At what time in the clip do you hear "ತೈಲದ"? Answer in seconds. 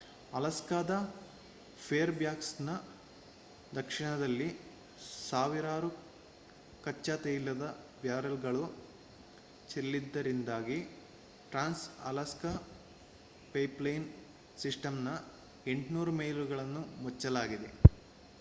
7.17-7.65